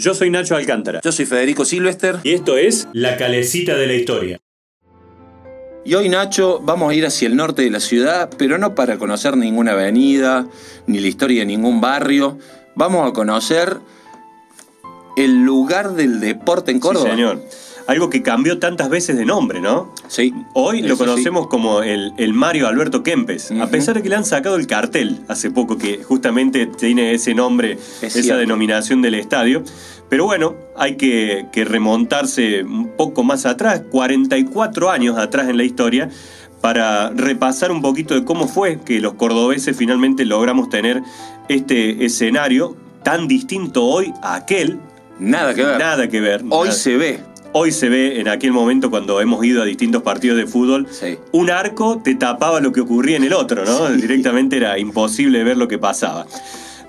Yo 0.00 0.14
soy 0.14 0.30
Nacho 0.30 0.56
Alcántara. 0.56 1.02
Yo 1.04 1.12
soy 1.12 1.26
Federico 1.26 1.66
Silvester. 1.66 2.20
Y 2.22 2.32
esto 2.32 2.56
es 2.56 2.88
La 2.94 3.18
Calecita 3.18 3.76
de 3.76 3.86
la 3.86 3.92
Historia. 3.92 4.40
Y 5.84 5.92
hoy, 5.92 6.08
Nacho, 6.08 6.58
vamos 6.62 6.90
a 6.90 6.94
ir 6.94 7.04
hacia 7.04 7.28
el 7.28 7.36
norte 7.36 7.60
de 7.60 7.70
la 7.70 7.80
ciudad, 7.80 8.30
pero 8.38 8.56
no 8.56 8.74
para 8.74 8.96
conocer 8.96 9.36
ninguna 9.36 9.72
avenida, 9.72 10.48
ni 10.86 11.00
la 11.00 11.06
historia 11.06 11.40
de 11.40 11.46
ningún 11.46 11.82
barrio. 11.82 12.38
Vamos 12.74 13.06
a 13.06 13.12
conocer 13.12 13.76
el 15.18 15.44
lugar 15.44 15.92
del 15.92 16.18
deporte 16.18 16.70
en 16.70 16.80
Córdoba. 16.80 17.04
Sí, 17.04 17.10
señor. 17.10 17.42
Algo 17.90 18.08
que 18.08 18.22
cambió 18.22 18.60
tantas 18.60 18.88
veces 18.88 19.16
de 19.16 19.24
nombre, 19.24 19.60
¿no? 19.60 19.92
Sí. 20.06 20.32
Hoy 20.54 20.80
lo 20.80 20.96
conocemos 20.96 21.48
como 21.48 21.82
el, 21.82 22.12
el 22.18 22.32
Mario 22.32 22.68
Alberto 22.68 23.02
Kempes, 23.02 23.50
a 23.50 23.66
pesar 23.66 23.96
de 23.96 24.02
que 24.02 24.08
le 24.08 24.14
han 24.14 24.24
sacado 24.24 24.54
el 24.54 24.68
cartel 24.68 25.18
hace 25.26 25.50
poco, 25.50 25.76
que 25.76 26.00
justamente 26.04 26.66
tiene 26.66 27.12
ese 27.14 27.34
nombre, 27.34 27.72
Es 27.72 28.14
esa 28.14 28.22
cierto. 28.22 28.38
denominación 28.38 29.02
del 29.02 29.16
estadio. 29.16 29.64
Pero 30.08 30.24
bueno, 30.24 30.54
hay 30.76 30.94
que, 30.94 31.46
que 31.52 31.64
remontarse 31.64 32.62
un 32.62 32.90
poco 32.96 33.24
más 33.24 33.44
atrás, 33.44 33.82
44 33.90 34.88
años 34.88 35.18
atrás 35.18 35.48
en 35.48 35.56
la 35.56 35.64
historia, 35.64 36.10
para 36.60 37.10
repasar 37.10 37.72
un 37.72 37.82
poquito 37.82 38.14
de 38.14 38.24
cómo 38.24 38.46
fue 38.46 38.78
que 38.84 39.00
los 39.00 39.14
cordobeses 39.14 39.76
finalmente 39.76 40.24
logramos 40.24 40.68
tener 40.68 41.02
este 41.48 42.04
escenario 42.04 42.76
tan 43.02 43.26
distinto 43.26 43.84
hoy 43.84 44.12
a 44.22 44.36
aquel. 44.36 44.78
Nada 45.18 45.54
que 45.54 45.64
ver. 45.64 45.78
Nada 45.80 46.08
que 46.08 46.20
ver. 46.20 46.44
Hoy 46.50 46.68
nada. 46.68 46.78
se 46.78 46.96
ve. 46.96 47.29
Hoy 47.52 47.72
se 47.72 47.88
ve 47.88 48.20
en 48.20 48.28
aquel 48.28 48.52
momento 48.52 48.90
cuando 48.90 49.20
hemos 49.20 49.44
ido 49.44 49.60
a 49.62 49.64
distintos 49.64 50.02
partidos 50.02 50.36
de 50.38 50.46
fútbol, 50.46 50.86
Sí. 50.90 51.18
un 51.32 51.50
arco 51.50 52.00
te 52.02 52.14
tapaba 52.14 52.60
lo 52.60 52.70
que 52.72 52.80
ocurría 52.80 53.16
en 53.16 53.24
el 53.24 53.32
otro, 53.32 53.64
¿no? 53.64 53.88
Sí. 53.88 53.94
Directamente 54.02 54.56
era 54.56 54.78
imposible 54.78 55.42
ver 55.42 55.56
lo 55.56 55.66
que 55.66 55.78
pasaba. 55.78 56.26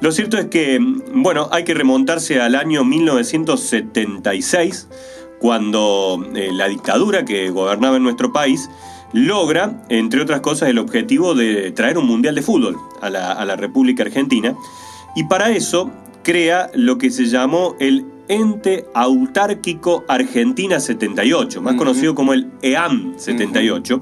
Lo 0.02 0.12
cierto 0.12 0.38
es 0.38 0.46
que, 0.48 0.80
bueno, 1.14 1.48
hay 1.52 1.64
que 1.64 1.74
remontarse 1.74 2.40
al 2.40 2.54
año 2.56 2.84
1976, 2.84 4.88
cuando 5.40 6.24
eh, 6.36 6.50
la 6.54 6.68
dictadura 6.68 7.26
que 7.26 7.50
gobernaba 7.50 7.98
en 7.98 8.04
nuestro 8.04 8.32
país 8.32 8.70
logra, 9.14 9.84
entre 9.90 10.22
otras 10.22 10.42
cosas, 10.42 10.70
el 10.70 10.78
objetivo 10.78 11.34
de 11.34 11.72
traer 11.72 11.98
un 11.98 12.06
mundial 12.06 12.36
de 12.36 12.44
fútbol 12.44 12.78
a 13.02 13.10
la, 13.10 13.32
a 13.32 13.44
la 13.46 13.56
República 13.56 14.04
Argentina. 14.04 14.56
Y 15.16 15.24
para 15.26 15.50
eso 15.52 15.90
crea 16.24 16.70
lo 16.76 17.00
que 17.00 17.10
se 17.10 17.26
llamó 17.26 17.76
el 17.80 18.06
Ente 18.32 18.86
Autárquico 18.94 20.06
Argentina 20.08 20.80
78, 20.80 21.62
más 21.62 21.76
conocido 21.76 22.16
como 22.16 22.32
el 22.32 22.48
EAM 22.62 23.16
78, 23.18 24.02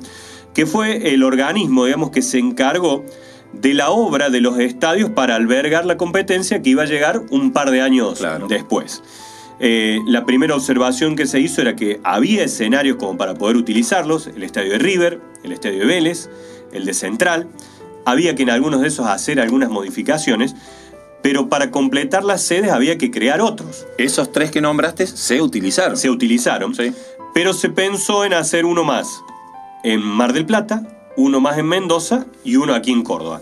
que 0.53 0.67
fue 0.67 1.13
el 1.13 1.23
organismo, 1.23 1.85
digamos, 1.85 2.11
que 2.11 2.21
se 2.21 2.37
encargó 2.37 3.03
de 3.53 3.73
la 3.73 3.89
obra 3.89 4.29
de 4.29 4.39
los 4.41 4.59
estadios 4.59 5.09
para 5.09 5.33
albergar 5.35 5.85
la 5.87 5.97
competencia 5.97 6.61
que 6.61 6.69
iba 6.69 6.83
a 6.83 6.85
llegar 6.85 7.23
un 7.31 7.51
par 7.51 7.71
de 7.71 7.81
años 7.81 8.19
Claro. 8.19 8.47
después. 8.47 9.01
Eh, 9.59 9.97
la 10.05 10.25
primera 10.25 10.55
observación 10.55 11.15
que 11.15 11.25
se 11.25 11.39
hizo 11.39 11.61
era 11.61 11.75
que 11.75 11.99
había 12.03 12.43
escenarios 12.43 12.97
como 12.97 13.17
para 13.17 13.33
poder 13.33 13.57
utilizarlos, 13.57 14.27
el 14.27 14.43
estadio 14.43 14.73
de 14.73 14.77
River, 14.77 15.19
el 15.43 15.51
estadio 15.53 15.79
de 15.79 15.85
Vélez, 15.85 16.29
el 16.71 16.85
de 16.85 16.93
Central. 16.93 17.47
Había 18.05 18.35
que 18.35 18.43
en 18.43 18.51
algunos 18.51 18.81
de 18.81 18.89
esos 18.89 19.07
hacer 19.07 19.39
algunas 19.39 19.69
modificaciones, 19.71 20.55
pero 21.21 21.49
para 21.49 21.71
completar 21.71 22.23
las 22.23 22.41
sedes 22.41 22.71
había 22.71 22.97
que 22.97 23.11
crear 23.11 23.41
otros. 23.41 23.85
Esos 23.97 24.31
tres 24.31 24.51
que 24.51 24.61
nombraste 24.61 25.05
se 25.07 25.41
utilizaron. 25.41 25.97
Se 25.97 26.09
utilizaron, 26.09 26.73
Sí. 26.75 26.91
pero 27.33 27.53
se 27.53 27.69
pensó 27.69 28.25
en 28.25 28.33
hacer 28.33 28.65
uno 28.65 28.83
más 28.83 29.07
en 29.83 30.01
Mar 30.01 30.33
del 30.33 30.45
Plata, 30.45 30.83
uno 31.17 31.39
más 31.41 31.57
en 31.57 31.65
Mendoza 31.67 32.25
y 32.45 32.55
uno 32.55 32.73
aquí 32.73 32.91
en 32.91 33.03
Córdoba. 33.03 33.41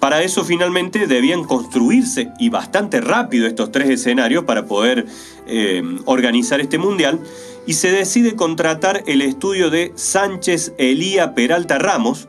Para 0.00 0.22
eso 0.22 0.44
finalmente 0.44 1.06
debían 1.06 1.44
construirse 1.44 2.30
y 2.38 2.48
bastante 2.48 3.00
rápido 3.00 3.46
estos 3.46 3.70
tres 3.70 3.90
escenarios 3.90 4.44
para 4.44 4.64
poder 4.66 5.06
eh, 5.46 5.82
organizar 6.06 6.60
este 6.60 6.78
mundial 6.78 7.20
y 7.66 7.74
se 7.74 7.90
decide 7.92 8.34
contratar 8.34 9.04
el 9.06 9.22
estudio 9.22 9.70
de 9.70 9.92
Sánchez 9.94 10.72
Elía 10.78 11.34
Peralta 11.34 11.78
Ramos, 11.78 12.28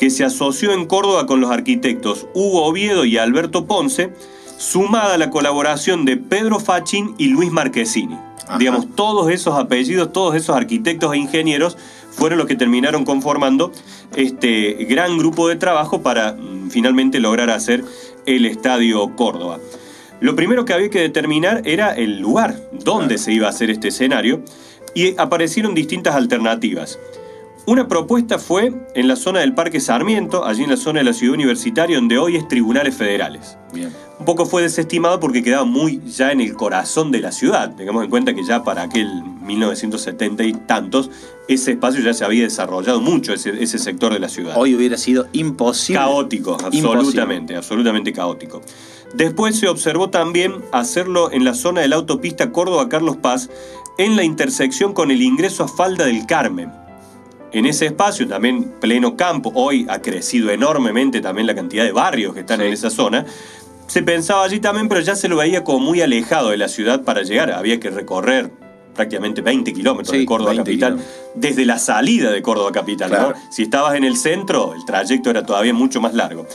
que 0.00 0.08
se 0.08 0.24
asoció 0.24 0.72
en 0.72 0.86
Córdoba 0.86 1.26
con 1.26 1.42
los 1.42 1.50
arquitectos 1.50 2.26
Hugo 2.32 2.64
Oviedo 2.64 3.04
y 3.04 3.18
Alberto 3.18 3.66
Ponce, 3.66 4.10
sumada 4.56 5.14
a 5.14 5.18
la 5.18 5.28
colaboración 5.28 6.06
de 6.06 6.16
Pedro 6.16 6.58
Fachín 6.58 7.14
y 7.18 7.28
Luis 7.28 7.52
Marquesini. 7.52 8.16
Ajá. 8.48 8.56
Digamos, 8.56 8.86
todos 8.96 9.30
esos 9.30 9.58
apellidos, 9.58 10.10
todos 10.10 10.34
esos 10.34 10.56
arquitectos 10.56 11.12
e 11.12 11.18
ingenieros 11.18 11.76
fueron 12.12 12.38
los 12.38 12.48
que 12.48 12.56
terminaron 12.56 13.04
conformando 13.04 13.72
este 14.16 14.72
gran 14.88 15.18
grupo 15.18 15.48
de 15.48 15.56
trabajo 15.56 16.00
para 16.00 16.32
mm, 16.32 16.70
finalmente 16.70 17.20
lograr 17.20 17.50
hacer 17.50 17.84
el 18.24 18.46
Estadio 18.46 19.14
Córdoba. 19.16 19.58
Lo 20.22 20.34
primero 20.34 20.64
que 20.64 20.72
había 20.72 20.88
que 20.88 21.00
determinar 21.00 21.60
era 21.66 21.94
el 21.94 22.20
lugar 22.20 22.56
donde 22.72 23.16
Claro. 23.16 23.22
se 23.22 23.32
iba 23.34 23.48
a 23.48 23.50
hacer 23.50 23.68
este 23.68 23.88
escenario 23.88 24.42
y 24.94 25.14
aparecieron 25.18 25.74
distintas 25.74 26.14
alternativas. 26.14 26.98
Una 27.66 27.86
propuesta 27.86 28.38
fue 28.38 28.72
en 28.94 29.08
la 29.08 29.16
zona 29.16 29.40
del 29.40 29.54
Parque 29.54 29.80
Sarmiento, 29.80 30.44
allí 30.44 30.64
en 30.64 30.70
la 30.70 30.76
zona 30.76 31.00
de 31.00 31.04
la 31.04 31.12
ciudad 31.12 31.34
universitaria, 31.34 31.96
donde 31.96 32.18
hoy 32.18 32.36
es 32.36 32.48
Tribunales 32.48 32.94
Federales. 32.94 33.58
Bien. 33.72 33.92
Un 34.18 34.24
poco 34.24 34.44
fue 34.44 34.62
desestimado 34.62 35.20
porque 35.20 35.42
quedaba 35.42 35.64
muy 35.64 36.00
ya 36.06 36.32
en 36.32 36.40
el 36.40 36.54
corazón 36.54 37.10
de 37.10 37.20
la 37.20 37.32
ciudad. 37.32 37.74
Tengamos 37.76 38.04
en 38.04 38.10
cuenta 38.10 38.34
que 38.34 38.44
ya 38.44 38.64
para 38.64 38.82
aquel 38.82 39.08
1970 39.42 40.44
y 40.44 40.52
tantos, 40.52 41.10
ese 41.48 41.72
espacio 41.72 42.02
ya 42.02 42.12
se 42.12 42.24
había 42.24 42.44
desarrollado 42.44 43.00
mucho, 43.00 43.32
ese, 43.32 43.62
ese 43.62 43.78
sector 43.78 44.12
de 44.12 44.18
la 44.18 44.28
ciudad. 44.28 44.54
Hoy 44.56 44.74
hubiera 44.74 44.96
sido 44.96 45.26
imposible. 45.32 46.00
Caótico, 46.00 46.52
Imposible. 46.52 46.90
absolutamente, 46.90 47.56
absolutamente 47.56 48.12
caótico. 48.12 48.62
Después 49.14 49.56
se 49.58 49.68
observó 49.68 50.10
también 50.10 50.54
hacerlo 50.72 51.32
en 51.32 51.44
la 51.44 51.54
zona 51.54 51.80
de 51.80 51.88
la 51.88 51.96
autopista 51.96 52.52
Córdoba-Carlos 52.52 53.16
Paz, 53.16 53.48
en 53.98 54.16
la 54.16 54.22
intersección 54.22 54.92
con 54.92 55.10
el 55.10 55.22
ingreso 55.22 55.64
a 55.64 55.68
Falda 55.68 56.04
del 56.04 56.26
Carmen. 56.26 56.70
En 57.52 57.66
ese 57.66 57.86
espacio, 57.86 58.28
también 58.28 58.64
pleno 58.80 59.16
campo, 59.16 59.50
hoy 59.54 59.86
ha 59.88 60.00
crecido 60.00 60.50
enormemente 60.50 61.20
también 61.20 61.46
la 61.46 61.54
cantidad 61.54 61.84
de 61.84 61.92
barrios 61.92 62.32
que 62.34 62.40
están 62.40 62.60
Sí. 62.60 62.66
en 62.66 62.72
esa 62.72 62.90
zona. 62.90 63.26
Se 63.88 64.02
pensaba 64.02 64.44
allí 64.44 64.60
también, 64.60 64.88
pero 64.88 65.00
ya 65.00 65.16
se 65.16 65.28
lo 65.28 65.36
veía 65.36 65.64
como 65.64 65.80
muy 65.80 66.00
alejado 66.00 66.50
de 66.50 66.56
la 66.56 66.68
ciudad 66.68 67.02
para 67.02 67.22
llegar. 67.22 67.50
Había 67.50 67.80
que 67.80 67.90
recorrer 67.90 68.52
prácticamente 68.94 69.40
20 69.40 69.72
kilómetros 69.72 70.12
Sí, 70.12 70.18
de 70.20 70.26
Córdoba 70.26 70.50
20 70.50 70.62
capital, 70.70 70.92
kilómetros. 70.94 71.32
desde 71.34 71.64
la 71.64 71.78
salida 71.78 72.30
de 72.30 72.40
Córdoba 72.42 72.70
capital. 72.70 73.34
Si 73.50 73.62
estabas 73.62 73.96
en 73.96 74.04
el 74.04 74.16
centro, 74.16 74.74
el 74.74 74.84
trayecto 74.84 75.30
era 75.30 75.44
todavía 75.44 75.74
mucho 75.74 76.00
más 76.00 76.14
largo. 76.14 76.46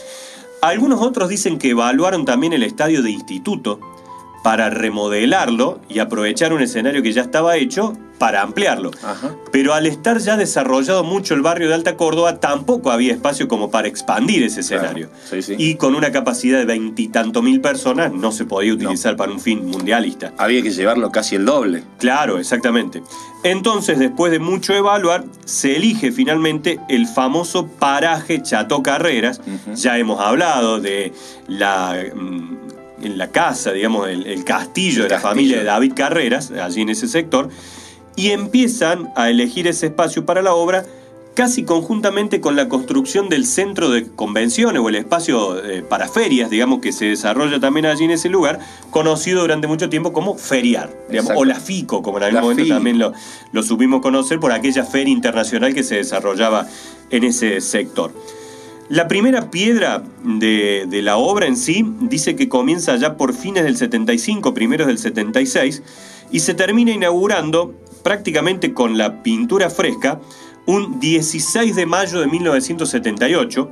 Algunos 0.62 1.02
otros 1.02 1.28
dicen 1.28 1.58
que 1.58 1.70
evaluaron 1.70 2.24
también 2.24 2.54
el 2.54 2.62
estadio 2.62 3.02
de 3.02 3.10
instituto 3.10 3.80
para 4.46 4.70
remodelarlo 4.70 5.80
y 5.88 5.98
aprovechar 5.98 6.52
un 6.52 6.62
escenario 6.62 7.02
que 7.02 7.10
ya 7.12 7.22
estaba 7.22 7.56
hecho 7.56 7.94
para 8.16 8.42
ampliarlo. 8.42 8.92
Ajá. 9.02 9.34
Pero 9.50 9.74
al 9.74 9.86
estar 9.86 10.18
ya 10.18 10.36
desarrollado 10.36 11.02
mucho 11.02 11.34
el 11.34 11.42
barrio 11.42 11.66
de 11.66 11.74
Alta 11.74 11.96
Córdoba, 11.96 12.38
tampoco 12.38 12.92
había 12.92 13.12
espacio 13.12 13.48
como 13.48 13.72
para 13.72 13.88
expandir 13.88 14.44
ese 14.44 14.60
escenario. 14.60 15.10
Sí, 15.28 15.42
sí. 15.42 15.56
Y 15.58 15.74
con 15.74 15.96
una 15.96 16.12
capacidad 16.12 16.60
de 16.60 16.64
veintitantos 16.64 17.42
mil 17.42 17.60
personas 17.60 18.12
no 18.12 18.30
se 18.30 18.44
podía 18.44 18.72
utilizar 18.72 19.16
para 19.16 19.32
un 19.32 19.40
fin 19.40 19.66
mundialista. 19.66 20.32
Había 20.38 20.62
que 20.62 20.70
llevarlo 20.70 21.10
casi 21.10 21.34
el 21.34 21.44
doble. 21.44 21.82
Claro, 21.98 22.38
exactamente. 22.38 23.02
Entonces, 23.42 23.98
después 23.98 24.30
de 24.30 24.38
mucho 24.38 24.74
evaluar, 24.74 25.24
se 25.44 25.74
elige 25.74 26.12
finalmente 26.12 26.78
el 26.88 27.08
famoso 27.08 27.66
paraje 27.66 28.40
Chato 28.42 28.80
Carreras. 28.80 29.40
Ya 29.74 29.98
hemos 29.98 30.20
hablado 30.20 30.78
de 30.78 31.12
la, 31.48 31.96
mm, 32.14 32.75
en 33.06 33.18
la 33.18 33.30
casa, 33.30 33.72
digamos, 33.72 34.08
el, 34.08 34.26
el 34.26 34.44
castillo 34.44 35.02
El 35.02 35.08
de 35.08 35.08
la 35.08 35.14
castillo. 35.16 35.28
familia 35.30 35.58
de 35.58 35.64
David 35.64 35.92
Carreras, 35.94 36.50
allí 36.50 36.82
en 36.82 36.90
ese 36.90 37.08
sector, 37.08 37.48
y 38.16 38.30
empiezan 38.30 39.10
a 39.16 39.30
elegir 39.30 39.66
ese 39.66 39.86
espacio 39.86 40.24
para 40.26 40.42
la 40.42 40.54
obra 40.54 40.84
casi 41.34 41.64
conjuntamente 41.64 42.40
con 42.40 42.56
la 42.56 42.66
construcción 42.66 43.28
del 43.28 43.44
centro 43.44 43.90
de 43.90 44.06
convenciones 44.06 44.80
o 44.80 44.88
el 44.88 44.94
espacio 44.94 45.62
eh, 45.62 45.82
para 45.82 46.08
ferias, 46.08 46.48
digamos, 46.48 46.80
que 46.80 46.92
se 46.92 47.04
desarrolla 47.04 47.60
también 47.60 47.84
allí 47.84 48.04
en 48.04 48.12
ese 48.12 48.30
lugar, 48.30 48.58
conocido 48.90 49.42
durante 49.42 49.66
mucho 49.66 49.90
tiempo 49.90 50.14
como 50.14 50.38
Feriar, 50.38 50.90
digamos, 51.10 51.32
o 51.36 51.44
la 51.44 51.60
FICO, 51.60 52.02
como 52.02 52.16
en 52.16 52.24
algún 52.24 52.36
La 52.36 52.40
momento 52.40 52.66
también 52.66 52.98
lo, 52.98 53.12
lo 53.52 53.62
supimos 53.62 54.00
conocer 54.00 54.40
por 54.40 54.50
aquella 54.52 54.84
feria 54.84 55.12
internacional 55.12 55.74
que 55.74 55.82
se 55.82 55.96
desarrollaba 55.96 56.66
en 57.10 57.22
ese 57.24 57.60
sector. 57.60 58.14
La 58.88 59.08
primera 59.08 59.50
piedra 59.50 60.02
de, 60.22 60.86
de 60.88 61.02
la 61.02 61.16
obra 61.16 61.46
en 61.46 61.56
sí 61.56 61.84
dice 62.02 62.36
que 62.36 62.48
comienza 62.48 62.94
ya 62.96 63.16
por 63.16 63.34
fines 63.34 63.64
del 63.64 63.76
75, 63.76 64.54
primeros 64.54 64.86
del 64.86 64.98
76, 64.98 65.82
y 66.30 66.40
se 66.40 66.54
termina 66.54 66.92
inaugurando 66.92 67.74
prácticamente 68.04 68.72
con 68.72 68.96
la 68.96 69.22
pintura 69.24 69.70
fresca 69.70 70.20
un 70.66 71.00
16 71.00 71.74
de 71.74 71.86
mayo 71.86 72.20
de 72.20 72.26
1978 72.28 73.70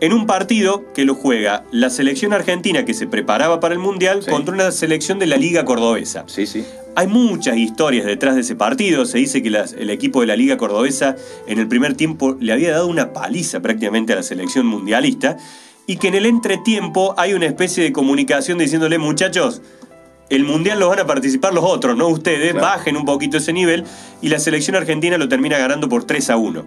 en 0.00 0.12
un 0.12 0.26
partido 0.26 0.82
que 0.92 1.04
lo 1.04 1.14
juega 1.14 1.64
la 1.70 1.88
selección 1.90 2.32
argentina 2.32 2.84
que 2.84 2.94
se 2.94 3.06
preparaba 3.06 3.60
para 3.60 3.74
el 3.74 3.80
Mundial 3.80 4.22
Sí. 4.24 4.30
contra 4.30 4.52
una 4.54 4.72
selección 4.72 5.20
de 5.20 5.26
la 5.26 5.36
Liga 5.36 5.64
Cordobesa. 5.64 6.24
Sí, 6.26 6.46
sí. 6.46 6.64
Hay 6.94 7.06
muchas 7.06 7.56
historias 7.56 8.04
detrás 8.04 8.34
de 8.34 8.42
ese 8.42 8.54
partido. 8.54 9.06
Se 9.06 9.18
dice 9.18 9.42
que 9.42 9.48
las- 9.50 9.72
el 9.72 9.88
equipo 9.90 10.20
de 10.20 10.26
la 10.26 10.36
Liga 10.36 10.58
Cordobesa 10.58 11.16
en 11.46 11.58
el 11.58 11.66
primer 11.66 11.94
tiempo 11.94 12.36
le 12.38 12.52
había 12.52 12.72
dado 12.72 12.86
una 12.86 13.12
paliza 13.14 13.60
prácticamente 13.60 14.12
a 14.12 14.16
la 14.16 14.22
selección 14.22 14.66
mundialista 14.66 15.38
y 15.86 15.96
que 15.96 16.08
en 16.08 16.14
el 16.14 16.26
entretiempo 16.26 17.14
hay 17.16 17.32
una 17.32 17.46
especie 17.46 17.82
de 17.82 17.92
comunicación 17.92 18.58
diciéndole, 18.58 18.98
muchachos, 18.98 19.62
el 20.28 20.44
Mundial 20.44 20.80
lo 20.80 20.88
van 20.88 21.00
a 21.00 21.06
participar 21.06 21.52
los 21.54 21.64
otros, 21.64 21.96
no 21.96 22.08
ustedes, 22.08 22.52
Claro. 22.52 22.66
bajen 22.66 22.96
un 22.96 23.04
poquito 23.04 23.38
ese 23.38 23.52
nivel 23.52 23.84
y 24.20 24.28
la 24.28 24.38
selección 24.38 24.76
argentina 24.76 25.16
lo 25.18 25.28
termina 25.28 25.58
ganando 25.58 25.88
por 25.88 26.04
3 26.04 26.28
a 26.30 26.36
1. 26.36 26.64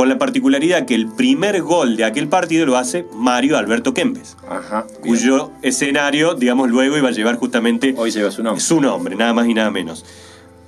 Con 0.00 0.08
la 0.08 0.16
particularidad 0.16 0.86
que 0.86 0.94
el 0.94 1.08
primer 1.08 1.60
gol 1.60 1.94
de 1.98 2.04
aquel 2.04 2.26
partido 2.26 2.64
lo 2.64 2.78
hace 2.78 3.04
Mario 3.14 3.58
Alberto 3.58 3.92
Kempes, 3.92 4.34
Ajá. 4.48 4.86
bien. 5.02 5.14
cuyo 5.14 5.50
escenario, 5.60 6.32
digamos, 6.32 6.70
luego 6.70 6.96
iba 6.96 7.08
a 7.10 7.12
llevar 7.12 7.36
justamente 7.36 7.94
Hoy 7.98 8.10
lleva 8.10 8.30
su 8.30 8.42
nombre. 8.42 8.62
su 8.64 8.80
nombre, 8.80 9.14
nada 9.14 9.34
más 9.34 9.46
y 9.46 9.52
nada 9.52 9.70
menos. 9.70 10.06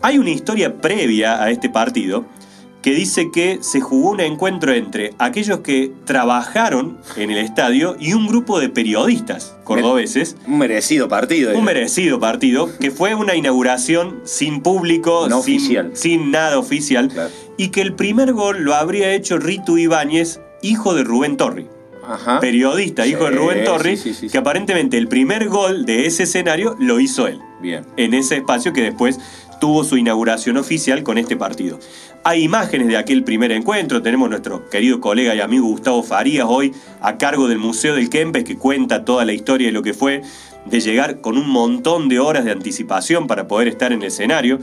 Hay 0.02 0.18
una 0.18 0.28
historia 0.28 0.82
previa 0.82 1.42
a 1.42 1.50
este 1.50 1.70
partido 1.70 2.26
que 2.82 2.90
dice 2.94 3.30
que 3.32 3.60
se 3.62 3.80
jugó 3.80 4.10
un 4.10 4.20
encuentro 4.20 4.72
entre 4.74 5.14
aquellos 5.18 5.60
que 5.60 5.92
trabajaron 6.04 6.98
en 7.16 7.30
el 7.30 7.38
estadio 7.38 7.96
y 7.98 8.12
un 8.12 8.26
grupo 8.26 8.58
de 8.60 8.68
periodistas 8.68 9.54
cordobeses. 9.64 10.36
Un 10.48 10.58
merecido 10.58 11.08
partido. 11.08 11.56
Un 11.56 11.64
merecido 11.64 12.18
partido, 12.18 12.68
que 12.80 12.90
fue 12.90 13.14
una 13.14 13.36
inauguración 13.36 14.20
sin 14.24 14.60
público, 14.62 15.26
No 15.28 15.40
sin, 15.42 15.56
oficial. 15.56 15.90
sin 15.94 16.32
nada 16.32 16.58
oficial, 16.58 17.08
Claro. 17.08 17.30
Y 17.56 17.68
que 17.68 17.80
el 17.80 17.94
primer 17.94 18.32
gol 18.32 18.62
lo 18.62 18.74
habría 18.74 19.12
hecho 19.12 19.38
Ritu 19.38 19.78
Ibáñez, 19.78 20.40
hijo 20.62 20.94
de 20.94 21.04
Rubén 21.04 21.36
Torri 21.36 21.68
Ajá. 22.06 22.40
periodista, 22.40 23.06
hijo 23.06 23.24
de 23.24 23.30
Rubén 23.30 23.64
sí, 23.82 23.96
sí, 23.96 24.14
sí. 24.14 24.28
que 24.28 24.38
aparentemente 24.38 24.98
el 24.98 25.08
primer 25.08 25.48
gol 25.48 25.84
de 25.84 26.06
ese 26.06 26.24
escenario 26.24 26.76
lo 26.80 26.98
hizo 27.00 27.26
él, 27.26 27.40
Bien. 27.60 27.84
en 27.96 28.14
ese 28.14 28.36
espacio 28.36 28.72
que 28.72 28.82
después 28.82 29.18
tuvo 29.60 29.84
su 29.84 29.96
inauguración 29.96 30.56
oficial 30.56 31.04
con 31.04 31.18
este 31.18 31.36
partido. 31.36 31.78
Hay 32.24 32.42
imágenes 32.42 32.88
de 32.88 32.96
aquel 32.96 33.22
primer 33.22 33.52
encuentro, 33.52 34.02
tenemos 34.02 34.28
nuestro 34.28 34.68
querido 34.68 35.00
colega 35.00 35.34
y 35.36 35.40
amigo 35.40 35.66
Gustavo 35.66 36.02
Farías 36.02 36.46
hoy 36.48 36.72
a 37.00 37.16
cargo 37.16 37.46
del 37.46 37.58
Museo 37.58 37.94
del 37.94 38.10
Kempes 38.10 38.42
que 38.42 38.56
cuenta 38.56 39.04
toda 39.04 39.24
la 39.24 39.32
historia 39.32 39.68
de 39.68 39.72
lo 39.72 39.82
que 39.82 39.94
fue 39.94 40.22
de 40.66 40.80
llegar 40.80 41.20
con 41.20 41.38
un 41.38 41.48
montón 41.48 42.08
de 42.08 42.18
horas 42.18 42.44
de 42.44 42.50
anticipación 42.52 43.26
para 43.26 43.46
poder 43.46 43.68
estar 43.68 43.92
en 43.92 44.00
el 44.02 44.08
escenario. 44.08 44.58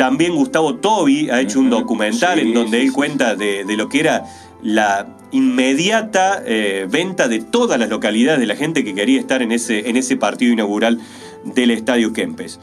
También 0.00 0.34
Gustavo 0.34 0.76
Tobi 0.76 1.28
ha 1.28 1.42
hecho 1.42 1.60
un 1.60 1.68
documental 1.68 2.40
Sí, 2.40 2.46
en 2.46 2.54
donde 2.54 2.78
sí, 2.78 2.84
él 2.84 2.88
sí. 2.88 2.94
cuenta 2.94 3.34
de, 3.36 3.66
de 3.66 3.76
lo 3.76 3.90
que 3.90 4.00
era 4.00 4.24
la 4.62 5.06
inmediata 5.30 6.42
eh, 6.46 6.86
venta 6.90 7.28
de 7.28 7.40
todas 7.40 7.78
las 7.78 7.90
localidades 7.90 8.40
de 8.40 8.46
la 8.46 8.56
gente 8.56 8.82
que 8.82 8.94
quería 8.94 9.20
estar 9.20 9.42
en 9.42 9.52
ese, 9.52 9.90
en 9.90 9.98
ese 9.98 10.16
partido 10.16 10.54
inaugural 10.54 10.98
del 11.44 11.70
Estadio 11.70 12.14
Kempes. 12.14 12.58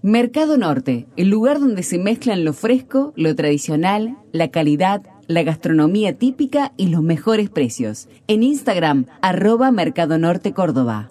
Mercado 0.00 0.56
Norte, 0.56 1.08
el 1.16 1.28
lugar 1.28 1.58
donde 1.58 1.82
se 1.82 1.98
mezclan 1.98 2.44
lo 2.44 2.52
fresco, 2.52 3.12
lo 3.16 3.34
tradicional, 3.34 4.16
la 4.30 4.52
calidad, 4.52 5.02
la 5.26 5.42
gastronomía 5.42 6.16
típica 6.16 6.72
y 6.76 6.86
los 6.86 7.02
mejores 7.02 7.50
precios. 7.50 8.08
En 8.28 8.44
Instagram, 8.44 9.06
arroba 9.22 9.72
Mercado 9.72 10.18
Norte 10.18 10.52
Córdoba. 10.52 11.10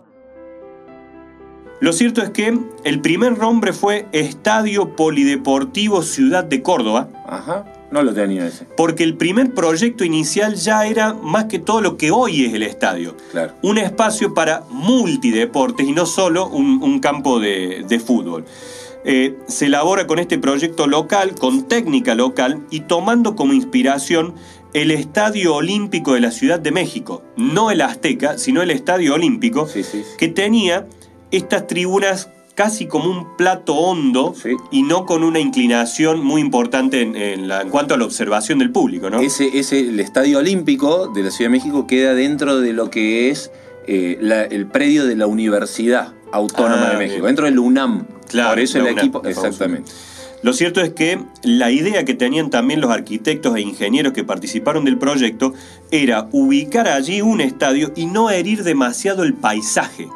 Lo 1.81 1.91
cierto 1.93 2.21
es 2.21 2.29
que 2.29 2.57
el 2.83 3.01
primer 3.01 3.37
nombre 3.37 3.73
fue 3.73 4.07
Estadio 4.11 4.95
Polideportivo 4.95 6.01
Ciudad 6.03 6.43
de 6.43 6.61
Córdoba, 6.61 7.09
Ajá. 7.27 7.65
No 7.91 8.01
lo 8.01 8.13
tenía 8.13 8.47
ese. 8.47 8.65
porque 8.75 9.03
el 9.03 9.15
primer 9.15 9.53
proyecto 9.53 10.03
inicial 10.03 10.55
ya 10.55 10.85
era 10.87 11.13
más 11.13 11.45
que 11.45 11.59
todo 11.59 11.81
lo 11.81 11.97
que 11.97 12.11
hoy 12.11 12.45
es 12.45 12.53
el 12.53 12.63
estadio. 12.63 13.15
Claro. 13.31 13.53
Un 13.61 13.77
espacio 13.77 14.33
para 14.33 14.63
multideportes 14.69 15.87
y 15.87 15.91
no 15.91 16.05
solo 16.05 16.47
un, 16.47 16.81
un 16.81 16.99
campo 16.99 17.39
de, 17.39 17.85
de 17.87 17.99
fútbol. 17.99 18.45
Eh, 19.05 19.37
se 19.47 19.67
elabora 19.67 20.07
con 20.07 20.17
este 20.19 20.39
proyecto 20.39 20.87
local, 20.87 21.35
con 21.35 21.67
técnica 21.67 22.15
local 22.15 22.65
y 22.71 22.81
tomando 22.81 23.35
como 23.35 23.53
inspiración 23.53 24.33
el 24.73 24.91
Estadio 24.91 25.55
Olímpico 25.55 26.15
de 26.15 26.21
la 26.21 26.31
Ciudad 26.31 26.59
de 26.59 26.71
México. 26.71 27.21
No 27.37 27.69
el 27.71 27.81
Azteca, 27.81 28.37
sino 28.39 28.61
el 28.63 28.71
Estadio 28.71 29.13
Olímpico, 29.13 29.67
Sí, 29.67 29.83
sí. 29.83 30.01
sí. 30.03 30.09
que 30.17 30.27
tenía 30.27 30.87
estas 31.31 31.67
tribunas 31.67 32.29
casi 32.55 32.85
como 32.85 33.09
un 33.09 33.35
plato 33.35 33.75
hondo 33.75 34.33
Sí. 34.41 34.51
y 34.71 34.83
no 34.83 35.05
con 35.05 35.23
una 35.23 35.39
inclinación 35.39 36.23
muy 36.23 36.39
importante 36.39 37.01
en, 37.01 37.15
en 37.17 37.47
la- 37.49 37.61
en 37.61 37.69
cuanto 37.69 37.95
a 37.95 37.97
la 37.97 38.05
observación 38.05 38.59
del 38.59 38.71
público, 38.71 39.09
¿no? 39.09 39.19
Ese, 39.19 39.57
ese, 39.57 39.79
el 39.81 39.99
Estadio 39.99 40.37
Olímpico 40.39 41.07
de 41.09 41.23
la 41.23 41.31
Ciudad 41.31 41.51
de 41.51 41.57
México 41.57 41.85
queda 41.85 42.13
dentro 42.13 42.59
de 42.61 42.71
lo 42.73 42.89
que 42.89 43.29
es 43.29 43.51
eh, 43.87 44.17
la- 44.21 44.43
el 44.45 44.65
predio 44.67 45.05
de 45.05 45.15
la 45.15 45.27
Universidad 45.27 46.13
Autónoma 46.31 46.87
Ah, 46.87 46.91
de 46.93 46.97
México, 46.97 47.15
bien. 47.17 47.25
dentro 47.27 47.45
del 47.45 47.59
UNAM. 47.59 48.07
Claro, 48.29 48.49
Por 48.51 48.59
eso 48.61 48.77
el 48.79 48.83
UNAM, 48.85 48.97
equipo. 48.97 49.21
Exactamente. 49.27 49.91
Lo 50.41 50.53
cierto 50.53 50.79
es 50.81 50.89
que 50.91 51.19
la 51.43 51.71
idea 51.71 52.03
que 52.05 52.13
tenían 52.13 52.49
también 52.49 52.79
los 52.81 52.89
arquitectos 52.91 53.55
e 53.55 53.61
ingenieros 53.61 54.13
que 54.13 54.23
participaron 54.23 54.85
del 54.85 54.97
proyecto 54.97 55.53
era 55.91 56.27
ubicar 56.31 56.87
allí 56.87 57.21
un 57.21 57.41
estadio 57.41 57.91
y 57.95 58.05
no 58.05 58.29
herir 58.29 58.63
demasiado 58.63 59.23
el 59.23 59.33
paisaje. 59.33 60.07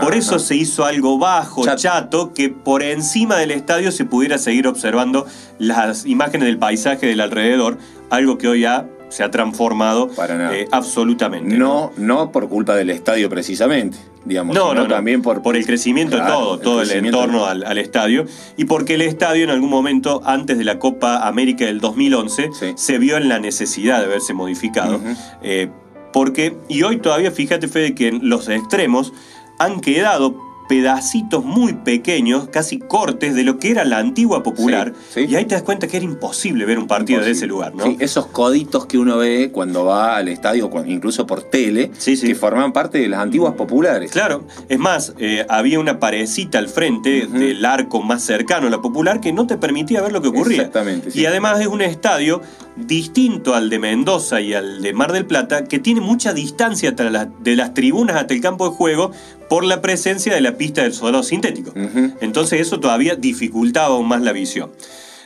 Por 0.00 0.14
eso 0.14 0.38
se 0.38 0.54
hizo 0.56 0.84
algo 0.84 1.18
bajo, 1.18 1.64
Chato. 1.64 1.76
chato. 1.78 2.32
que 2.34 2.48
por 2.48 2.82
encima 2.82 3.36
del 3.36 3.50
estadio 3.50 3.90
se 3.92 4.04
pudiera 4.04 4.38
seguir 4.38 4.66
observando 4.68 5.26
las 5.58 6.06
imágenes 6.06 6.46
del 6.46 6.58
paisaje 6.58 7.06
del 7.06 7.20
alrededor, 7.20 7.78
algo 8.10 8.38
que 8.38 8.48
hoy 8.48 8.60
ya 8.60 8.86
se 9.08 9.24
ha 9.24 9.30
transformado 9.32 10.06
Para 10.08 10.36
nada. 10.38 10.54
eh, 10.56 10.68
absolutamente. 10.70 11.56
No, 11.58 11.90
no 11.96 12.30
por 12.30 12.48
culpa 12.48 12.76
del 12.76 12.90
estadio 12.90 13.28
precisamente, 13.28 13.98
digamos, 14.24 14.54
No, 14.54 14.68
sino 14.70 14.82
no, 14.82 14.88
también 14.88 15.20
por, 15.22 15.56
el 15.56 15.66
crecimiento 15.66 16.16
Claro, 16.16 16.30
de 16.30 16.36
todo, 16.36 16.54
el 16.54 16.60
todo 16.60 16.82
el, 16.82 17.06
entorno 17.06 17.46
al, 17.46 17.64
al 17.64 17.78
estadio. 17.78 18.26
Y 18.56 18.66
porque 18.66 18.94
el 18.94 19.02
estadio 19.02 19.42
en 19.42 19.50
algún 19.50 19.68
momento, 19.70 20.22
antes 20.24 20.58
de 20.58 20.64
la 20.64 20.78
Copa 20.78 21.26
América 21.26 21.64
del 21.64 21.80
2011, 21.80 22.50
Sí. 22.52 22.66
se 22.76 22.98
vio 22.98 23.16
en 23.16 23.28
la 23.28 23.40
necesidad 23.40 24.00
de 24.00 24.06
verse 24.06 24.32
modificado. 24.32 25.00
Eh, 25.42 25.68
porque, 26.12 26.56
y 26.68 26.82
hoy 26.84 26.98
todavía, 26.98 27.32
fíjate, 27.32 27.66
Fede, 27.66 27.94
que 27.96 28.08
en 28.08 28.28
los 28.28 28.48
extremos 28.48 29.12
han 29.60 29.80
quedado 29.80 30.48
pedacitos 30.68 31.44
muy 31.44 31.72
pequeños, 31.72 32.48
casi 32.48 32.78
cortes 32.78 33.34
de 33.34 33.42
lo 33.42 33.58
que 33.58 33.72
era 33.72 33.84
la 33.84 33.98
antigua 33.98 34.44
popular. 34.44 34.92
Sí, 35.12 35.26
sí. 35.26 35.32
Y 35.32 35.34
ahí 35.34 35.44
te 35.44 35.56
das 35.56 35.64
cuenta 35.64 35.88
que 35.88 35.96
era 35.96 36.06
imposible 36.06 36.64
ver 36.64 36.78
un 36.78 36.86
partido 36.86 37.20
de 37.22 37.32
ese 37.32 37.48
lugar, 37.48 37.74
¿no? 37.74 37.84
Sí, 37.84 37.96
esos 37.98 38.26
coditos 38.28 38.86
que 38.86 38.96
uno 38.96 39.18
ve 39.18 39.50
cuando 39.52 39.84
va 39.84 40.16
al 40.16 40.28
estadio, 40.28 40.70
incluso 40.86 41.26
por 41.26 41.42
tele, 41.42 41.90
Sí, 41.98 42.16
sí. 42.16 42.28
que 42.28 42.34
forman 42.36 42.72
parte 42.72 42.98
de 42.98 43.08
las 43.08 43.18
antiguas 43.18 43.54
populares. 43.54 44.12
Claro, 44.12 44.44
es 44.68 44.78
más, 44.78 45.12
eh, 45.18 45.44
había 45.48 45.80
una 45.80 45.98
parecita 45.98 46.58
al 46.58 46.68
frente 46.68 47.26
del 47.26 47.64
arco 47.64 48.00
más 48.00 48.22
cercano 48.22 48.68
a 48.68 48.70
la 48.70 48.80
popular 48.80 49.20
que 49.20 49.32
no 49.32 49.48
te 49.48 49.56
permitía 49.58 50.00
ver 50.02 50.12
lo 50.12 50.22
que 50.22 50.28
ocurría. 50.28 50.58
Exactamente. 50.58 51.10
Y 51.14 51.26
además 51.26 51.60
es 51.60 51.66
un 51.66 51.82
estadio 51.82 52.42
distinto 52.76 53.54
al 53.54 53.70
de 53.70 53.78
Mendoza 53.78 54.40
y 54.40 54.54
al 54.54 54.82
de 54.82 54.92
Mar 54.92 55.12
del 55.12 55.26
Plata, 55.26 55.64
que 55.64 55.78
tiene 55.78 56.00
mucha 56.00 56.32
distancia 56.32 56.92
de 56.92 57.56
las 57.56 57.74
tribunas 57.74 58.16
hasta 58.16 58.34
el 58.34 58.40
campo 58.40 58.68
de 58.68 58.74
juego 58.74 59.12
por 59.48 59.64
la 59.64 59.82
presencia 59.82 60.34
de 60.34 60.40
la 60.40 60.56
pista 60.56 60.82
del 60.82 60.92
soldado 60.92 61.22
sintético. 61.22 61.72
Entonces 62.20 62.60
eso 62.60 62.80
todavía 62.80 63.16
dificultaba 63.16 63.94
aún 63.94 64.08
más 64.08 64.22
la 64.22 64.32
visión. 64.32 64.70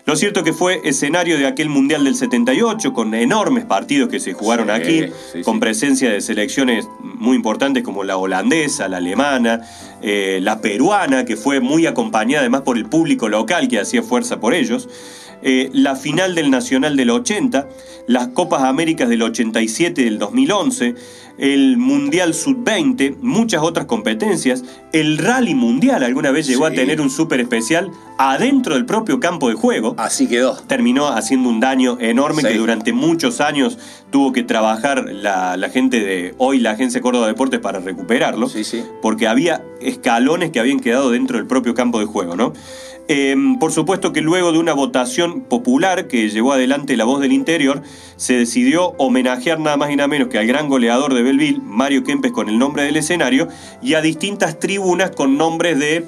Lo 0.06 0.16
cierto 0.16 0.44
que 0.44 0.52
fue 0.52 0.82
escenario 0.84 1.38
de 1.38 1.46
aquel 1.46 1.70
Mundial 1.70 2.04
del 2.04 2.14
78, 2.14 2.92
con 2.92 3.14
enormes 3.14 3.64
partidos 3.64 4.10
que 4.10 4.20
se 4.20 4.34
jugaron 4.34 4.66
Sí, 4.66 4.72
aquí, 4.72 5.12
sí, 5.32 5.42
con 5.42 5.60
presencia 5.60 6.10
de 6.10 6.20
selecciones 6.20 6.86
muy 7.00 7.36
importantes 7.36 7.82
como 7.82 8.04
la 8.04 8.18
holandesa, 8.18 8.86
la 8.88 8.98
alemana, 8.98 9.62
eh, 10.06 10.38
la 10.42 10.60
peruana, 10.60 11.24
que 11.24 11.36
fue 11.36 11.60
muy 11.60 11.86
acompañada 11.86 12.40
además 12.40 12.60
por 12.62 12.76
el 12.76 12.84
público 12.84 13.28
local 13.28 13.68
que 13.68 13.80
hacía 13.80 14.02
fuerza 14.02 14.38
por 14.38 14.52
ellos, 14.52 14.88
eh, 15.42 15.70
la 15.72 15.96
final 15.96 16.34
del 16.34 16.50
Nacional 16.50 16.96
del 16.96 17.10
80, 17.10 17.68
las 18.06 18.28
Copas 18.28 18.62
Américas 18.62 19.08
del 19.08 19.22
87 19.22 20.02
y 20.02 20.04
del 20.04 20.18
2011, 20.18 20.94
el 21.36 21.76
Mundial 21.78 22.32
Sub-20, 22.32 23.16
muchas 23.20 23.62
otras 23.62 23.86
competencias, 23.86 24.62
el 24.92 25.18
Rally 25.18 25.54
Mundial 25.54 26.04
alguna 26.04 26.30
vez 26.30 26.46
llegó 26.46 26.64
a 26.66 26.70
tener 26.70 27.00
un 27.00 27.10
súper 27.10 27.40
especial 27.40 27.90
adentro 28.18 28.74
del 28.74 28.86
propio 28.86 29.18
campo 29.18 29.48
de 29.48 29.54
juego 29.56 29.94
Así 29.98 30.28
quedó. 30.28 30.54
terminó 30.68 31.08
haciendo 31.08 31.48
un 31.48 31.58
daño 31.60 31.98
enorme 32.00 32.42
Sí. 32.42 32.48
que 32.48 32.54
durante 32.58 32.92
muchos 32.92 33.40
años 33.40 33.78
tuvo 34.10 34.32
que 34.32 34.44
trabajar 34.44 35.06
la, 35.12 35.56
la 35.56 35.68
gente 35.70 35.98
de 35.98 36.34
hoy, 36.38 36.60
la 36.60 36.70
Agencia 36.72 37.00
Córdoba 37.00 37.26
Deportes, 37.26 37.58
para 37.58 37.80
recuperarlo, 37.80 38.48
Sí, 38.48 38.62
sí. 38.62 38.82
porque 39.02 39.26
había 39.26 39.60
escalones 39.84 40.50
que 40.50 40.60
habían 40.60 40.80
quedado 40.80 41.10
dentro 41.10 41.38
del 41.38 41.46
propio 41.46 41.74
campo 41.74 42.00
de 42.00 42.06
juego, 42.06 42.36
¿no? 42.36 42.52
Eh, 43.06 43.36
por 43.60 43.70
supuesto 43.70 44.12
que 44.12 44.22
luego 44.22 44.52
de 44.52 44.58
una 44.58 44.72
votación 44.72 45.42
popular 45.42 46.08
que 46.08 46.30
llevó 46.30 46.52
adelante 46.52 46.96
la 46.96 47.04
voz 47.04 47.20
del 47.20 47.32
interior, 47.32 47.82
se 48.16 48.34
decidió 48.34 48.94
homenajear 48.96 49.60
nada 49.60 49.76
más 49.76 49.90
y 49.90 49.96
nada 49.96 50.08
menos 50.08 50.28
que 50.28 50.38
al 50.38 50.46
gran 50.46 50.68
goleador 50.68 51.12
de 51.12 51.22
Belville, 51.22 51.60
Mario 51.62 52.02
Kempes, 52.02 52.32
con 52.32 52.48
el 52.48 52.58
nombre 52.58 52.84
del 52.84 52.96
escenario, 52.96 53.48
y 53.82 53.94
a 53.94 54.00
distintas 54.00 54.58
tribunas 54.58 55.10
con 55.10 55.36
nombres 55.36 55.78
de 55.78 56.06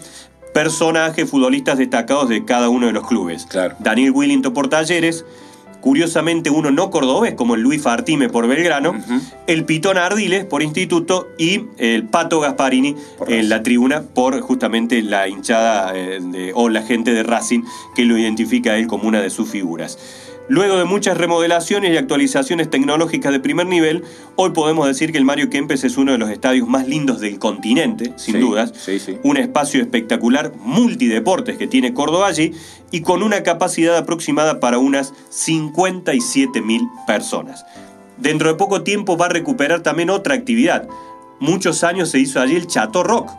personajes 0.55 1.29
futbolistas 1.29 1.77
destacados 1.77 2.31
de 2.31 2.47
cada 2.47 2.71
uno 2.71 2.87
de 2.87 2.93
los 2.93 3.07
clubes. 3.07 3.45
Claro. 3.45 3.77
Daniel 3.79 4.13
Willington 4.13 4.55
por 4.55 4.69
Talleres, 4.69 5.27
curiosamente 5.81 6.51
uno 6.51 6.71
no 6.71 6.91
cordobés 6.91 7.35
como 7.35 7.55
el 7.55 7.61
Luis 7.63 7.83
Fartime 7.83 8.29
por 8.29 8.47
Belgrano, 8.49 8.95
el 9.47 9.65
Pitón 9.65 9.99
Ardiles 9.99 10.45
por 10.45 10.63
Instituto 10.63 11.29
y 11.39 11.63
el 11.79 12.05
Pato 12.05 12.41
Gasparini 12.41 12.95
Por 13.19 13.29
en 13.31 13.37
Racing. 13.37 13.49
la 13.49 13.63
tribuna 13.63 14.03
por 14.03 14.41
justamente 14.41 15.03
la 15.03 15.29
hinchada 15.29 15.93
eh, 15.97 16.19
de- 16.21 16.53
o 16.55 16.69
la 16.69 16.83
gente 16.83 17.13
de 17.13 17.23
Racing 17.23 17.63
que 17.95 18.05
lo 18.05 18.19
identifica 18.19 18.73
a 18.73 18.77
él 18.79 18.87
como 18.87 19.07
una 19.09 19.21
de 19.21 19.31
sus 19.31 19.49
figuras. 19.49 19.99
Luego 20.49 20.77
de 20.77 20.85
muchas 20.85 21.17
remodelaciones 21.19 21.93
y 21.93 21.97
actualizaciones 21.97 22.71
tecnológicas 22.71 23.33
de 23.33 23.41
primer 23.41 23.67
nivel, 23.67 24.05
hoy 24.37 24.51
podemos 24.51 24.87
decir 24.87 25.11
que 25.11 25.19
el 25.19 25.25
Mario 25.25 25.51
Kempes 25.51 25.83
es 25.83 25.97
uno 25.97 26.13
de 26.13 26.19
los 26.19 26.31
estadios 26.31 26.69
más 26.69 26.87
lindos 26.87 27.19
del 27.21 27.39
continente, 27.41 28.13
sin 28.17 28.35
Sí, 28.37 28.41
dudas. 28.41 28.73
sí, 28.77 29.01
sí. 29.01 29.19
Un 29.25 29.39
espacio 29.39 29.81
espectacular, 29.81 30.53
multideportes 30.61 31.59
que 31.59 31.67
tiene 31.67 31.93
Córdoba 31.95 32.29
allí 32.29 32.53
y 32.93 33.01
con 33.01 33.25
una 33.25 33.43
capacidad 33.43 33.97
aproximada 33.97 34.61
para 34.61 34.79
unas 34.79 35.13
57 35.31 36.63
mil 36.63 36.83
personas. 37.09 37.65
Dentro 38.17 38.49
de 38.49 38.55
poco 38.55 38.83
tiempo 38.83 39.17
va 39.17 39.27
a 39.27 39.31
recuperar 39.31 39.81
también 39.83 40.11
otra 40.11 40.35
actividad. 40.35 40.89
Muchos 41.41 41.83
años 41.85 42.11
se 42.11 42.21
hizo 42.21 42.41
allí 42.41 42.55
el 42.55 42.67
Chato 42.69 43.03
Rock. 43.03 43.31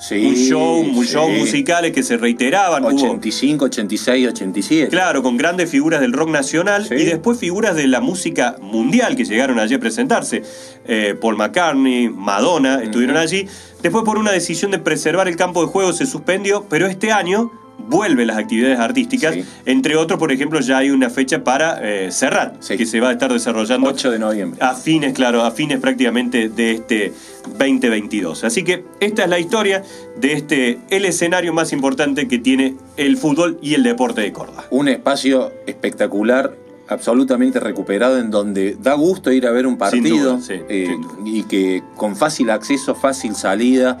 Sí, 0.00 0.26
un 0.26 0.34
show, 0.34 0.80
un 0.80 1.04
sí. 1.06 1.12
show 1.12 1.28
musicales 1.28 1.92
que 1.92 2.02
se 2.02 2.16
reiteraban. 2.16 2.82
hubo- 2.84 2.94
85, 2.94 3.66
86, 3.66 4.28
87. 4.28 4.88
Claro, 4.88 5.22
con 5.22 5.36
grandes 5.36 5.68
figuras 5.70 6.00
del 6.00 6.12
rock 6.12 6.30
nacional 6.30 6.86
Sí. 6.86 6.94
y 6.94 7.04
después 7.04 7.38
figuras 7.38 7.76
de 7.76 7.86
la 7.86 8.00
música 8.00 8.56
mundial 8.62 9.14
que 9.14 9.24
llegaron 9.24 9.58
allí 9.58 9.74
a 9.74 9.78
presentarse. 9.78 10.42
Eh, 10.86 11.14
Paul 11.20 11.36
McCartney, 11.36 12.08
Madonna 12.08 12.82
estuvieron 12.82 13.18
allí. 13.18 13.46
Después 13.82 14.04
por 14.04 14.16
una 14.18 14.32
decisión 14.32 14.70
de 14.70 14.78
preservar 14.78 15.28
el 15.28 15.36
campo 15.36 15.60
de 15.60 15.68
juego 15.70 15.92
se 15.92 16.06
suspendió, 16.06 16.66
pero 16.70 16.86
este 16.86 17.12
año 17.12 17.50
vuelven 17.90 18.28
las 18.28 18.38
actividades 18.38 18.78
artísticas. 18.78 19.34
Sí. 19.34 19.44
Entre 19.66 19.96
otros, 19.96 20.18
por 20.18 20.30
ejemplo, 20.32 20.60
ya 20.60 20.78
hay 20.78 20.90
una 20.90 21.10
fecha 21.10 21.42
para 21.44 21.80
eh, 21.82 22.10
Serrat, 22.12 22.62
Sí. 22.62 22.76
que 22.76 22.86
se 22.86 23.00
va 23.00 23.08
a 23.10 23.12
estar 23.12 23.32
desarrollando 23.32 23.88
8 23.90 24.10
de 24.12 24.18
noviembre. 24.18 24.58
a 24.62 24.74
fines, 24.74 25.12
claro, 25.12 25.42
a 25.42 25.50
fines 25.50 25.80
prácticamente 25.80 26.48
de 26.48 26.70
este 26.72 27.12
2022. 27.58 28.44
Así 28.44 28.62
que 28.62 28.84
esta 29.00 29.24
es 29.24 29.28
la 29.28 29.38
historia 29.38 29.82
de 30.16 30.32
este, 30.32 30.78
el 30.90 31.04
escenario 31.04 31.52
más 31.52 31.72
importante 31.72 32.28
que 32.28 32.38
tiene 32.38 32.76
el 32.96 33.16
fútbol 33.16 33.58
y 33.60 33.74
el 33.74 33.82
deporte 33.82 34.20
de 34.20 34.32
Córdoba. 34.32 34.64
Un 34.70 34.88
espacio 34.88 35.52
espectacular, 35.66 36.54
absolutamente 36.88 37.58
recuperado, 37.60 38.18
en 38.18 38.30
donde 38.30 38.76
da 38.80 38.94
gusto 38.94 39.32
ir 39.32 39.46
a 39.46 39.50
ver 39.50 39.66
un 39.66 39.76
partido 39.78 40.34
duda, 40.34 40.40
sí, 40.40 40.54
eh, 40.68 40.96
y 41.24 41.42
que 41.44 41.82
con 41.96 42.14
fácil 42.16 42.50
acceso, 42.50 42.94
fácil 42.94 43.34
salida, 43.34 43.98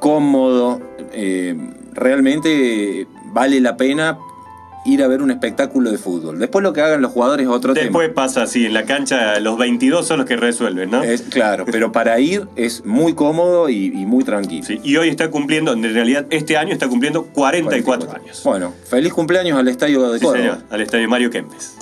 cómodo, 0.00 0.80
eh, 1.12 1.56
realmente 1.96 3.06
vale 3.32 3.60
la 3.60 3.76
pena 3.76 4.18
ir 4.84 5.02
a 5.02 5.08
ver 5.08 5.20
un 5.20 5.32
espectáculo 5.32 5.90
de 5.90 5.98
fútbol. 5.98 6.38
Después 6.38 6.62
lo 6.62 6.72
que 6.72 6.80
hagan 6.80 7.02
los 7.02 7.10
jugadores 7.10 7.46
es 7.46 7.52
otro 7.52 7.74
Después 7.74 8.08
pasa 8.10 8.42
así, 8.42 8.66
en 8.66 8.72
la 8.74 8.84
cancha 8.84 9.40
los 9.40 9.58
22 9.58 10.06
son 10.06 10.18
los 10.18 10.26
que 10.28 10.36
resuelven, 10.36 10.90
¿no? 10.92 11.02
Es, 11.02 11.22
claro, 11.22 11.64
pero 11.66 11.90
para 11.90 12.20
ir 12.20 12.46
es 12.54 12.84
muy 12.84 13.14
cómodo 13.14 13.68
y, 13.68 13.86
y 13.86 14.06
muy 14.06 14.22
tranquilo. 14.22 14.64
Sí, 14.64 14.80
y 14.84 14.96
hoy 14.96 15.08
está 15.08 15.28
cumpliendo, 15.28 15.72
en 15.72 15.82
realidad 15.82 16.26
este 16.30 16.56
año 16.56 16.72
está 16.72 16.86
cumpliendo 16.88 17.24
44, 17.24 18.12
años. 18.14 18.42
Bueno, 18.44 18.72
feliz 18.88 19.12
cumpleaños 19.12 19.58
al 19.58 19.66
Estadio 19.66 20.08
de 20.12 20.20
Sí, 20.20 20.24
Córdoba. 20.24 20.40
señor, 20.44 20.58
al 20.70 20.80
estadio 20.80 21.08
Mario 21.08 21.30
Kempes. 21.30 21.76